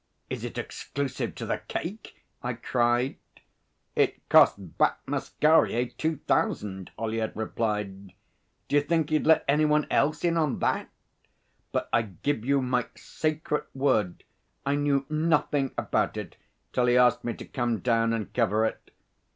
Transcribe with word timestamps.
'Is 0.31 0.43
it 0.43 0.57
exclusive 0.57 1.35
to 1.35 1.45
The 1.45 1.59
Cake?' 1.59 2.25
I 2.41 2.53
cried. 2.53 3.17
'It 3.95 4.27
cost 4.29 4.55
Bat 4.79 4.97
Masquerier 5.05 5.93
two 5.95 6.17
thousand,' 6.25 6.89
Ollyett 6.97 7.35
replied. 7.35 8.13
'D'you 8.67 8.81
think 8.81 9.11
he'd 9.11 9.27
let 9.27 9.45
any 9.47 9.63
one 9.65 9.85
else 9.91 10.23
in 10.23 10.37
on 10.37 10.57
that? 10.57 10.89
But 11.71 11.87
I 11.93 12.01
give 12.01 12.43
you 12.43 12.63
my 12.63 12.87
sacred 12.95 13.65
word 13.75 14.23
I 14.65 14.73
knew 14.73 15.05
nothing 15.07 15.71
about 15.77 16.17
it 16.17 16.35
till 16.73 16.87
he 16.87 16.97
asked 16.97 17.23
me 17.23 17.35
to 17.35 17.45
come 17.45 17.77
down 17.77 18.11
and 18.11 18.33
cover 18.33 18.65
it. 18.65 18.89